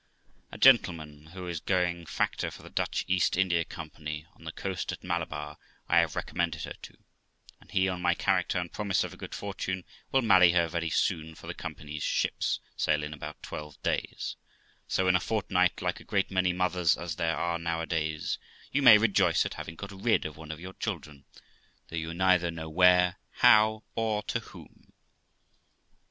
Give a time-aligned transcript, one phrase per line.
[0.51, 4.91] A gentleman who is going factor for the Dutch East India Company, on the coast
[4.91, 6.95] of Malabar, I have recommended her toj
[7.59, 9.35] and he, 414 THE LIFE OF ROXANA on my character and promise of a good
[9.35, 14.37] fortune, will marry her very soon, for the Company's ships sail in about twelve days;
[14.87, 18.39] so, in a fortnight, like a great many mothers as there are nowadays,
[18.71, 21.25] you may rejoice at having got rid of one of your children,
[21.89, 24.93] though you neither know where, how, or to whom.'